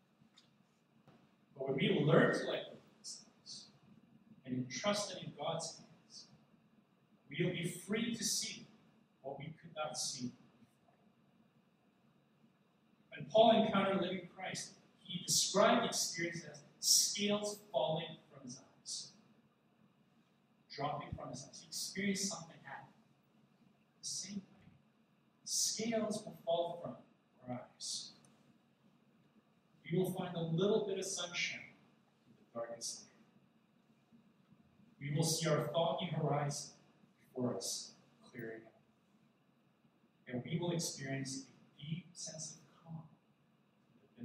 But 1.57 1.69
when 1.69 1.77
we 1.77 2.05
learn 2.05 2.35
to 2.35 2.41
let 2.51 2.67
go 2.67 2.73
of 2.73 2.79
these 2.99 3.23
things 3.25 3.65
and 4.45 4.57
entrust 4.57 5.09
them 5.09 5.19
in 5.25 5.33
God's 5.39 5.79
hands, 5.79 5.92
we 7.43 7.49
will 7.49 7.57
be 7.57 7.69
free 7.69 8.15
to 8.15 8.25
see 8.25 8.67
what 9.23 9.39
we 9.39 9.47
could 9.61 9.75
not 9.77 9.97
see 9.97 10.33
when 13.15 13.27
Paul 13.31 13.65
encountered 13.65 14.01
living 14.01 14.29
Christ, 14.35 14.73
he 15.03 15.23
described 15.25 15.83
the 15.83 15.87
experience 15.89 16.43
as 16.51 16.61
scales 16.81 17.61
falling 17.71 18.17
from 18.31 18.45
his 18.45 18.59
eyes, 18.59 19.13
dropping 20.75 21.09
from 21.17 21.31
his 21.31 21.45
eyes. 21.45 21.61
He 21.61 21.67
experienced 21.67 22.29
something 22.29 22.57
happen. 22.63 22.89
The 24.01 24.09
same 24.09 24.37
way, 24.37 24.73
scales 25.45 26.23
will 26.25 26.39
fall 26.45 26.81
from 26.83 26.97
our 27.49 27.61
eyes. 27.61 28.13
We 29.91 29.99
will 29.99 30.13
find 30.13 30.35
a 30.35 30.43
little 30.43 30.87
bit 30.87 30.99
of 30.99 31.05
sunshine 31.05 31.61
in 32.27 32.33
the 32.39 32.61
darkest 32.61 33.03
night. 33.03 33.09
We 35.01 35.15
will 35.15 35.25
see 35.25 35.49
our 35.49 35.69
foggy 35.73 36.07
horizon 36.07 36.71
before 37.35 37.57
us 37.57 37.93
clearing 38.31 38.61
up. 38.67 38.73
And 40.29 40.43
we 40.45 40.59
will 40.59 40.73
experience 40.73 41.47
a 41.47 41.81
deep 41.81 42.05
sense 42.13 42.57
of 42.57 42.63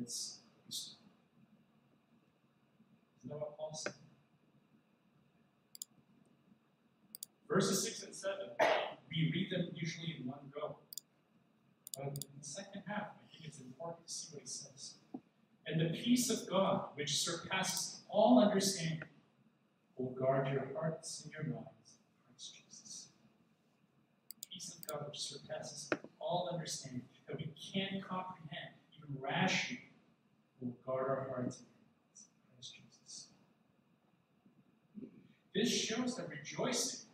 it's 0.02 0.40
Isn't 0.70 0.98
that 3.30 3.40
what 3.40 3.58
Paul 3.58 3.72
said? 3.74 3.94
Verses 7.50 7.84
6 7.84 8.04
and 8.04 8.16
7, 8.16 8.36
we 9.10 9.32
read 9.34 9.52
them 9.52 9.70
usually 9.74 10.18
in 10.20 10.28
one 10.28 10.40
go. 10.54 10.78
But 11.96 12.08
in 12.08 12.14
the 12.14 12.44
second 12.44 12.84
half, 12.88 13.02
I 13.02 13.32
think 13.32 13.46
it's 13.46 13.60
important 13.60 14.06
to 14.06 14.14
see 14.14 14.28
what 14.34 14.42
he 14.42 14.48
says. 14.48 14.96
And 15.66 15.82
the 15.82 15.98
peace 15.98 16.30
of 16.30 16.48
God, 16.50 16.90
which 16.96 17.18
surpasses 17.18 18.02
all 18.10 18.40
understanding, 18.40 19.04
will 19.98 20.12
guard 20.12 20.52
your 20.52 20.68
hearts 20.80 21.24
and 21.24 21.34
your 21.34 21.44
minds 21.44 21.98
in 21.98 22.04
Christ 22.28 22.56
Jesus. 22.56 23.08
The 24.30 24.48
peace 24.54 24.76
of 24.76 24.77
God, 24.88 25.06
which 25.08 25.20
surpasses 25.20 25.90
all 26.20 26.50
understanding, 26.52 27.02
that 27.28 27.38
we 27.38 27.52
can't 27.74 28.04
comprehend, 28.04 28.76
even 28.98 29.22
rationally, 29.22 29.82
will 30.62 30.76
guard 30.86 31.10
our 31.10 31.28
hearts 31.30 31.58
and 31.58 31.68
minds 31.68 32.28
in 32.28 32.54
Christ 32.54 32.76
Jesus. 32.76 33.28
This 35.54 35.70
shows 35.70 36.16
that 36.16 36.30
rejoicing 36.30 37.08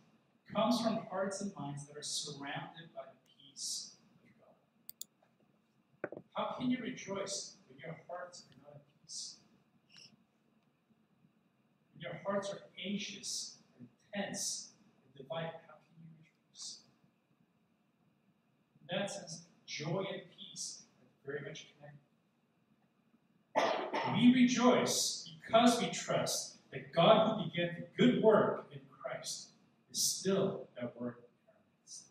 comes 0.54 0.80
from 0.80 1.00
hearts 1.10 1.40
and 1.40 1.52
minds 1.58 1.86
that 1.86 1.96
are 1.96 2.02
surrounded 2.02 2.94
by 2.94 3.02
the 3.02 3.18
peace 3.50 3.96
of 4.22 6.10
God. 6.10 6.22
How 6.34 6.56
can 6.58 6.70
you 6.70 6.78
rejoice 6.80 7.56
when 7.68 7.78
your 7.78 7.96
hearts 8.08 8.44
are 8.50 8.56
not 8.62 8.76
at 8.76 8.82
peace? 9.02 9.36
When 11.92 12.02
your 12.02 12.20
hearts 12.24 12.50
are 12.50 12.60
anxious 12.86 13.56
and 13.78 13.88
tense 14.14 14.70
and 15.04 15.14
divided, 15.24 15.50
how 15.66 15.74
can 15.82 15.94
you 15.98 16.06
rejoice? 16.20 16.78
In 18.80 18.83
that 18.94 19.10
sense, 19.10 19.44
joy 19.66 20.04
and 20.12 20.22
peace 20.38 20.82
are 21.00 21.32
very 21.32 21.46
much 21.46 21.68
connected. 23.54 24.12
we 24.14 24.34
rejoice 24.34 25.28
because 25.44 25.80
we 25.80 25.88
trust 25.88 26.58
that 26.72 26.92
God 26.92 27.36
who 27.38 27.44
began 27.50 27.76
the 27.76 27.86
good 28.02 28.22
work 28.22 28.66
in 28.72 28.80
Christ 28.90 29.48
is 29.90 30.02
still 30.02 30.68
at 30.80 30.98
work 31.00 31.18
in 31.18 31.32
our 31.48 31.60
midst. 31.80 32.06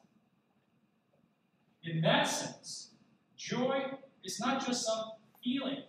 In 1.84 2.02
that 2.02 2.24
sense, 2.28 2.92
joy 3.38 3.84
is 4.24 4.40
not 4.40 4.66
just 4.66 4.86
some 4.86 5.12
feeling. 5.44 5.84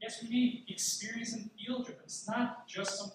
Yes, 0.00 0.22
we 0.22 0.28
may 0.30 0.64
experience 0.72 1.32
and 1.32 1.50
feel 1.52 1.82
joy, 1.84 1.92
but 1.96 2.04
it's 2.04 2.28
not 2.28 2.66
just 2.68 2.98
some 2.98 3.10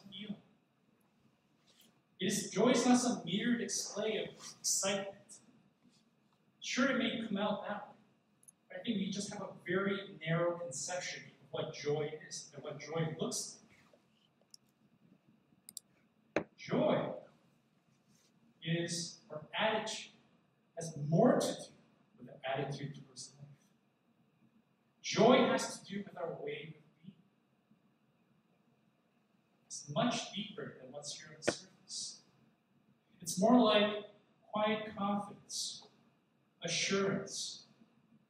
is, 2.26 2.50
joy 2.50 2.70
is 2.70 2.86
not 2.86 3.00
some 3.00 3.22
mere 3.26 3.58
display 3.58 4.18
of 4.18 4.36
excitement. 4.60 5.10
Sure, 6.60 6.92
it 6.92 6.98
may 6.98 7.28
come 7.28 7.38
out 7.38 7.68
that 7.68 7.88
way. 7.88 7.94
I 8.76 8.84
think 8.84 8.98
we 8.98 9.10
just 9.10 9.32
have 9.34 9.42
a 9.42 9.50
very 9.68 9.98
narrow 10.26 10.58
conception 10.58 11.24
of 11.42 11.48
what 11.52 11.74
joy 11.74 12.12
is 12.28 12.52
and 12.54 12.64
what 12.64 12.80
joy 12.80 13.16
looks 13.20 13.58
like. 16.36 16.48
Joy 16.58 17.10
is 18.64 19.20
our 19.30 19.42
attitude, 19.58 20.12
has 20.78 20.96
more 21.10 21.40
to 21.40 21.48
do 21.48 21.54
with 22.20 22.28
the 22.28 22.50
attitude 22.50 22.96
towards 22.96 23.34
life. 23.38 23.48
Joy 25.02 25.48
has 25.52 25.80
to 25.80 25.86
do 25.86 26.04
with 26.06 26.18
our 26.18 26.30
way 26.30 26.32
of 26.32 26.40
being. 26.42 26.74
It's 29.68 29.90
much 29.94 30.34
deeper 30.34 30.78
than 30.82 30.92
what's 30.92 31.18
here 31.18 31.28
on 31.30 31.36
the 31.46 31.52
surface. 31.52 31.73
It's 33.24 33.40
more 33.40 33.58
like 33.58 34.04
quiet 34.52 34.80
confidence, 34.98 35.84
assurance, 36.62 37.68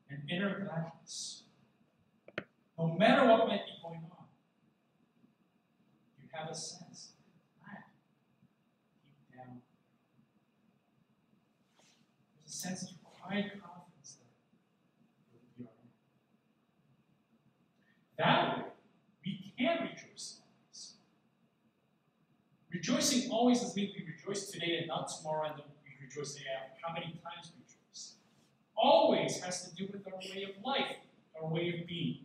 and 0.07 0.19
inner 0.29 0.59
gladness. 0.59 1.45
No 2.77 2.95
matter 2.99 3.27
what 3.27 3.47
might 3.47 3.65
be 3.65 3.71
going 3.81 4.03
on, 4.11 4.25
you 6.21 6.29
have 6.31 6.47
a 6.47 6.53
sense 6.53 7.13
deep 9.03 9.35
down. 9.35 9.61
There's 12.37 12.53
a 12.53 12.55
sense 12.55 12.83
of 12.83 12.89
quiet 13.03 13.45
confidence 13.59 14.17
there. 14.19 14.29
It 15.33 15.41
will 15.41 15.41
be 15.57 15.63
all 15.65 15.73
right. 18.19 18.55
That 18.55 18.57
way, 18.59 18.63
we 19.25 19.53
can 19.57 19.87
rejoice 19.87 20.39
always. 20.39 20.93
Rejoicing 22.71 23.31
always 23.43 23.75
mean 23.75 23.91
we 23.93 24.05
rejoice 24.09 24.49
today 24.49 24.77
and 24.77 24.87
not 24.87 25.11
tomorrow, 25.17 25.49
and 25.49 25.57
then 25.57 25.65
we 25.83 26.05
rejoice 26.05 26.35
day 26.35 26.43
after. 26.55 26.71
Um, 26.75 26.79
how 26.81 26.93
many 26.93 27.07
times 27.07 27.51
we 27.53 27.61
rejoice? 27.61 28.15
Always 28.77 29.41
has 29.41 29.69
to 29.69 29.75
do 29.75 29.91
with 29.91 30.07
our 30.07 30.17
way 30.17 30.43
of 30.43 30.63
life, 30.63 30.95
our 31.35 31.49
way 31.49 31.77
of 31.77 31.85
being. 31.85 32.19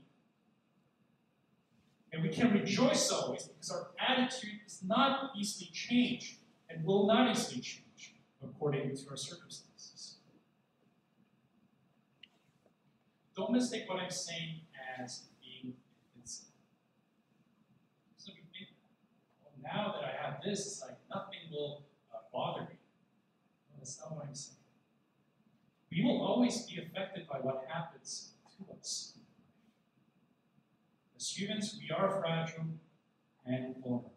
And 2.12 2.22
we 2.22 2.28
can 2.28 2.52
rejoice 2.52 3.10
always 3.10 3.48
because 3.48 3.70
our 3.70 3.88
attitude 3.98 4.60
is 4.64 4.80
not 4.86 5.32
easily 5.36 5.70
changed 5.72 6.36
and 6.70 6.84
will 6.84 7.06
not 7.06 7.28
easily 7.30 7.60
change 7.60 8.14
according 8.42 8.94
to 8.94 9.10
our 9.10 9.16
circumstances. 9.16 10.18
Don't 13.36 13.50
mistake 13.50 13.88
what 13.88 13.98
I'm 14.00 14.10
saying 14.10 14.60
as 15.00 15.22
being 15.42 15.74
invincible. 16.14 16.52
So 18.16 18.30
we 18.34 18.42
think, 18.56 18.70
well, 19.42 19.52
now 19.62 19.92
that 19.92 20.04
I 20.08 20.24
have 20.24 20.42
this, 20.42 20.66
it's 20.66 20.82
like 20.82 20.97
nothing 21.10 21.40
will 21.50 21.82
uh, 22.12 22.18
bother 22.32 22.62
me. 22.62 22.76
No, 23.70 23.76
that's 23.78 23.98
not 24.00 24.14
what 24.14 24.26
I'm 24.26 24.34
saying. 24.34 24.56
We 25.90 26.04
will 26.04 26.20
always 26.20 26.66
be 26.66 26.80
affected 26.80 27.26
by 27.26 27.38
what 27.38 27.66
happens 27.68 28.32
to 28.56 28.72
us. 28.78 29.14
As 31.16 31.30
humans, 31.30 31.78
we 31.80 31.90
are 31.94 32.20
fragile 32.20 32.66
and 33.46 33.74
vulnerable. 33.82 34.12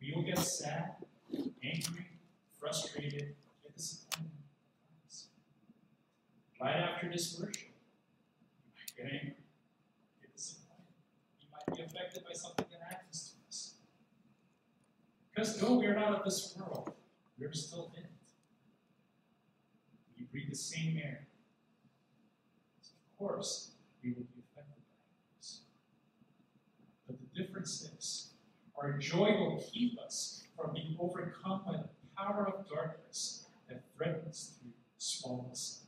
We 0.00 0.12
will 0.14 0.22
get 0.22 0.38
sad, 0.38 0.94
angry, 1.62 2.06
frustrated, 2.58 3.34
disappointed. 3.76 4.30
Right 6.60 6.76
after 6.76 7.10
this 7.10 7.38
worship, 7.38 7.68
you 8.64 8.72
might 8.74 8.96
get 8.96 9.12
angry, 9.12 9.36
get 10.22 10.34
disappointed. 10.34 10.86
You 11.40 11.48
might 11.52 11.76
be 11.76 11.82
affected 11.82 12.24
by 12.24 12.32
something 12.32 12.66
that 12.70 12.80
happens. 12.88 13.05
Because 15.36 15.60
no, 15.60 15.74
we 15.74 15.86
are 15.86 15.94
not 15.94 16.14
of 16.14 16.24
this 16.24 16.56
world, 16.56 16.94
we're 17.38 17.52
still 17.52 17.92
in 17.94 18.04
it. 18.04 18.10
We 20.18 20.24
breathe 20.24 20.48
the 20.48 20.56
same 20.56 20.96
air. 20.96 21.26
So 22.80 22.92
of 22.94 23.18
course, 23.18 23.72
we 24.02 24.12
will 24.12 24.22
be 24.34 24.40
affected 24.50 24.80
by 24.80 25.36
this. 25.36 25.60
But 27.06 27.16
the 27.20 27.42
difference 27.42 27.82
is, 27.82 28.30
our 28.80 28.96
joy 28.96 29.36
will 29.38 29.62
keep 29.70 29.98
us 29.98 30.44
from 30.56 30.72
being 30.72 30.96
overcome 30.98 31.64
by 31.66 31.72
the 31.72 31.88
power 32.16 32.48
of 32.48 32.66
darkness 32.66 33.44
that 33.68 33.84
threatens 33.94 34.54
to 34.62 34.70
swallow 34.96 35.48
us. 35.50 35.82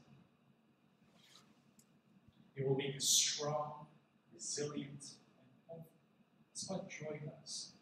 It 2.55 2.69
will 2.69 2.76
make 2.76 2.97
us 2.97 3.05
strong, 3.05 3.87
resilient, 4.35 5.14
and 5.38 5.49
hopeful. 5.67 5.87
That's 6.50 6.69
what 6.69 6.90
joy 6.90 7.21
does. 7.25 7.78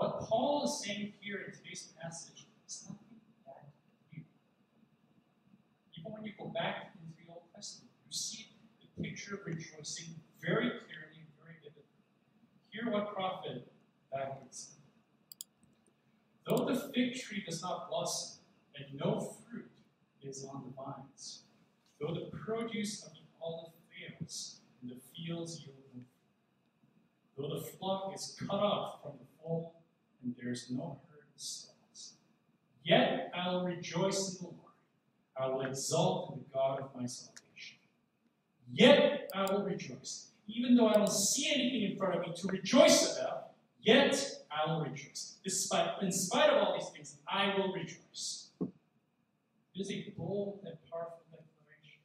What 0.00 0.20
Paul 0.20 0.64
is 0.64 0.82
saying 0.82 1.12
here 1.20 1.44
in 1.46 1.52
today's 1.52 1.92
passage 2.00 2.46
is 2.66 2.86
nothing 2.88 3.20
that 3.44 3.68
new. 4.10 4.22
Even 5.94 6.12
when 6.12 6.24
you 6.24 6.32
go 6.38 6.46
back 6.46 6.94
into 6.96 7.12
the 7.20 7.30
Old 7.30 7.42
Testament, 7.54 7.90
you 8.06 8.10
see 8.10 8.46
the 8.80 9.02
picture 9.02 9.34
of 9.34 9.40
rejoicing 9.44 10.14
very 10.40 10.70
clearly 10.70 11.20
and 11.20 11.28
very 11.36 11.56
vividly. 11.60 12.00
Hear 12.70 12.90
what 12.90 13.14
prophet 13.14 13.70
David 14.10 14.48
said. 14.48 14.78
Though 16.46 16.64
the 16.64 16.90
fig 16.94 17.20
tree 17.20 17.44
does 17.46 17.60
not 17.60 17.90
blossom, 17.90 18.40
and 18.76 18.98
no 18.98 19.20
fruit 19.20 19.70
is 20.22 20.46
on 20.50 20.64
the 20.64 20.82
vines, 20.82 21.42
though 22.00 22.14
the 22.14 22.34
produce 22.34 23.04
of 23.04 23.12
the 23.12 23.20
olive 23.42 23.72
fails, 23.92 24.60
and 24.80 24.92
the 24.92 24.96
fields 25.14 25.60
yield 25.60 25.76
no 25.94 26.00
fruit, 27.36 27.50
though 27.50 27.60
the 27.60 27.66
flock 27.76 28.14
is 28.14 28.34
cut 28.48 28.60
off 28.60 29.02
from 29.02 29.18
the 29.18 29.26
fold, 29.42 29.72
and 30.22 30.34
there 30.40 30.52
is 30.52 30.70
no 30.70 31.00
hurt 31.08 31.22
in 31.22 31.32
the 31.36 31.70
yet 32.84 33.30
I 33.34 33.50
will 33.50 33.64
rejoice 33.64 34.30
in 34.30 34.38
the 34.38 34.44
Lord. 34.44 34.56
I 35.38 35.46
will 35.48 35.62
exult 35.62 36.34
in 36.34 36.40
the 36.40 36.44
God 36.52 36.80
of 36.80 36.90
my 36.94 37.06
salvation. 37.06 37.78
Yet 38.72 39.30
I 39.34 39.50
will 39.50 39.64
rejoice. 39.64 40.28
Even 40.46 40.76
though 40.76 40.88
I 40.88 40.94
don't 40.94 41.10
see 41.10 41.50
anything 41.52 41.90
in 41.90 41.96
front 41.96 42.16
of 42.16 42.22
me 42.22 42.32
to 42.34 42.48
rejoice 42.48 43.16
about, 43.16 43.52
yet 43.80 44.22
I 44.50 44.70
will 44.70 44.82
rejoice. 44.82 45.38
Despite, 45.44 46.02
in 46.02 46.12
spite 46.12 46.50
of 46.50 46.62
all 46.62 46.74
these 46.78 46.88
things, 46.88 47.16
I 47.28 47.54
will 47.56 47.72
rejoice. 47.72 48.48
It 48.60 49.80
is 49.80 49.90
a 49.90 50.12
bold 50.16 50.60
and 50.64 50.76
powerful 50.90 51.20
declaration. 51.30 52.00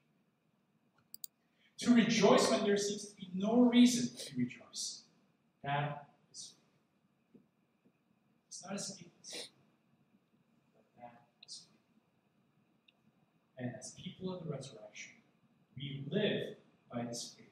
To 1.80 1.94
rejoice 1.96 2.50
when 2.50 2.64
there 2.64 2.78
seems 2.78 3.06
to 3.06 3.16
be 3.16 3.30
no 3.34 3.62
reason 3.62 4.16
to 4.16 4.38
rejoice. 4.38 5.02
That 5.64 6.08
not 8.70 8.80
but 10.76 10.86
that 10.98 11.22
is. 11.46 11.66
And 13.58 13.72
as 13.78 13.92
people 13.92 14.34
of 14.34 14.44
the 14.46 14.52
resurrection, 14.52 15.14
we 15.78 16.06
live 16.10 16.58
by 16.92 17.04
this 17.04 17.36
faith. 17.38 17.46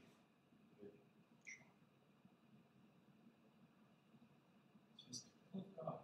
So 4.96 5.04
as 5.12 5.22
people 5.54 5.62
of 5.62 5.86
God, 5.86 6.00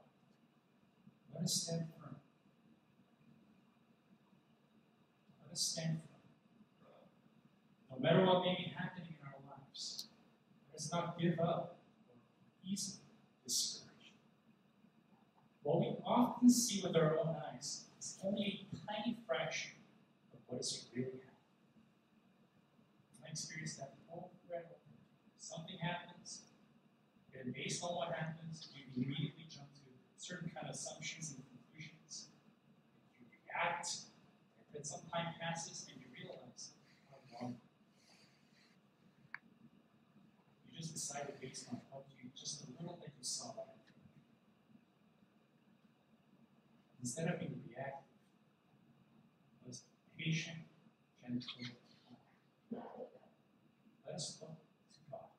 let 1.34 1.44
us 1.44 1.54
stand 1.54 1.88
firm. 2.00 2.16
Let 5.44 5.54
us 5.54 5.62
stand 5.62 6.02
firm. 6.02 6.90
No 7.92 7.98
matter 8.00 8.26
what 8.26 8.44
may 8.46 8.56
be 8.56 8.74
happening 8.78 9.10
in 9.10 9.28
our 9.28 9.58
lives, 9.58 10.08
let 10.72 10.80
us 10.80 10.92
not 10.92 11.20
give 11.20 11.40
up 11.40 11.80
or 12.08 12.16
easily 12.64 13.04
discouraged. 13.44 13.79
What 15.70 15.82
we 15.82 15.94
often 16.04 16.50
see 16.50 16.82
with 16.82 16.98
our 16.98 17.20
own 17.20 17.36
eyes 17.46 17.86
is 18.00 18.18
only 18.26 18.66
a 18.74 18.76
tiny 18.90 19.20
fraction 19.28 19.78
of 20.34 20.40
what 20.48 20.62
is 20.62 20.90
really 20.96 21.22
happening. 21.22 21.78
I 23.22 23.30
experienced 23.30 23.78
that 23.78 23.94
over 24.10 24.34
and 24.50 24.66
over. 24.66 24.82
Something 25.38 25.78
happens, 25.78 26.42
and 27.38 27.54
based 27.54 27.84
on 27.84 27.94
what 27.94 28.18
happens, 28.18 28.70
you 28.74 28.82
immediately 28.98 29.46
jump 29.46 29.70
to 29.78 29.86
certain 30.18 30.50
kind 30.50 30.66
of 30.66 30.74
assumptions 30.74 31.38
and 31.38 31.46
conclusions. 31.46 32.34
You 33.22 33.30
react, 33.30 34.10
and 34.58 34.66
then 34.74 34.84
some 34.84 35.06
time 35.14 35.38
passes 35.40 35.86
and 35.86 36.02
you 36.02 36.10
realize 36.10 36.74
how 37.14 37.22
wrong. 37.30 37.62
You 40.66 40.82
just 40.82 40.96
decided 40.96 41.38
based 41.40 41.70
on 41.70 41.78
what 41.92 42.10
you 42.18 42.32
just 42.34 42.66
a 42.66 42.74
little 42.74 42.98
that 43.06 43.14
you 43.14 43.22
saw 43.22 43.54
that. 43.54 43.70
Instead 47.02 47.30
of 47.30 47.40
being 47.40 47.62
reactive, 47.66 48.04
was 49.66 49.84
patient, 50.18 50.58
gentle, 51.24 51.42
kind. 51.56 52.84
Let 54.06 54.16
us 54.16 54.38
look 54.42 54.52
to 54.52 55.00
God. 55.10 55.30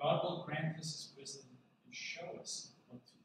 God 0.00 0.21
grant 0.40 0.78
us 0.78 0.92
His 0.92 1.12
wisdom 1.18 1.46
and 1.84 1.94
show 1.94 2.38
us 2.40 2.72
what 2.88 3.04
to 3.06 3.12
do. 3.12 3.18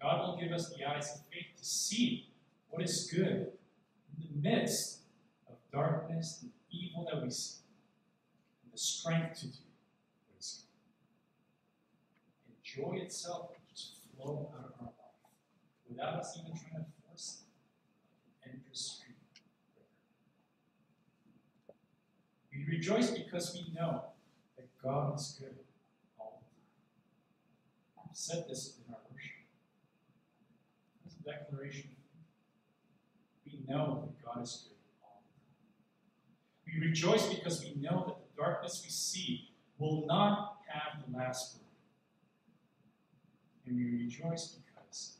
God 0.00 0.26
will 0.26 0.36
give 0.38 0.52
us 0.52 0.72
the 0.74 0.84
eyes 0.84 1.14
of 1.14 1.20
faith 1.32 1.56
to 1.56 1.64
see 1.64 2.28
what 2.68 2.82
is 2.82 3.10
good 3.12 3.52
in 4.12 4.42
the 4.42 4.48
midst 4.48 5.00
of 5.48 5.54
darkness 5.72 6.40
and 6.42 6.50
evil 6.70 7.06
that 7.10 7.22
we 7.22 7.30
see, 7.30 7.62
and 8.64 8.72
the 8.72 8.78
strength 8.78 9.40
to 9.40 9.46
do 9.46 9.58
what 10.28 10.38
is 10.38 10.64
good. 12.46 12.48
And 12.48 12.56
joy 12.62 13.02
itself 13.04 13.48
will 13.50 13.56
just 13.70 13.98
flow 14.16 14.50
out 14.58 14.64
of 14.66 14.72
our 14.80 14.86
life 14.86 15.30
without 15.88 16.14
us 16.20 16.38
even 16.38 16.52
trying 16.52 16.84
to 16.84 16.90
force 17.06 17.42
it. 17.42 18.50
And 18.50 18.60
just 18.70 18.96
stream. 18.96 19.14
We 22.52 22.76
rejoice 22.76 23.10
because 23.10 23.54
we 23.54 23.72
know 23.74 24.04
God 24.86 25.18
is 25.18 25.36
good 25.40 25.56
all 26.16 26.40
the 26.40 28.00
time. 28.00 28.08
I've 28.08 28.16
said 28.16 28.44
this 28.48 28.76
in 28.78 28.94
our 28.94 29.00
worship. 29.12 29.42
It's 31.04 31.16
a 31.16 31.22
declaration. 31.24 31.90
We 33.44 33.64
know 33.68 34.04
that 34.06 34.24
God 34.24 34.44
is 34.44 34.68
good 34.68 34.78
all 35.02 35.22
the 35.26 36.70
time. 36.70 36.80
We 36.80 36.88
rejoice 36.88 37.26
because 37.34 37.64
we 37.64 37.74
know 37.82 38.04
that 38.06 38.16
the 38.16 38.40
darkness 38.40 38.80
we 38.84 38.90
see 38.90 39.50
will 39.78 40.06
not 40.06 40.58
have 40.68 41.02
the 41.04 41.16
last 41.18 41.56
word. 41.56 41.62
And 43.66 43.76
we 43.76 44.04
rejoice 44.04 44.54
because 44.54 45.16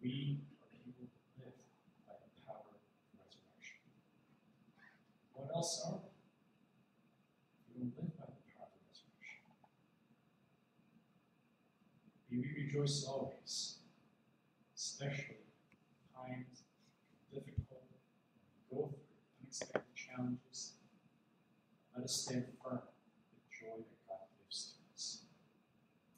we 0.00 0.38
are 0.62 0.70
able 0.72 1.08
to 1.10 1.44
live 1.44 1.54
by 2.06 2.14
the 2.14 2.30
power 2.46 2.62
of 2.62 2.78
resurrection. 3.18 3.82
What 5.34 5.50
else 5.52 5.82
are 5.84 5.94
we? 5.94 5.98
We 7.74 7.90
don't 7.90 7.96
live 7.98 8.14
by 8.16 8.26
the 8.30 8.38
power 8.54 8.70
of 8.70 8.78
resurrection. 8.86 9.42
May 12.74 12.80
we 12.80 12.86
rejoice 12.86 13.04
always, 13.04 13.78
especially 14.76 15.36
times 16.12 16.64
difficult, 17.32 17.84
go 18.68 18.90
through 18.90 18.94
unexpected 19.40 19.94
challenges. 19.94 20.72
Let 21.94 22.04
us 22.04 22.12
stand 22.12 22.46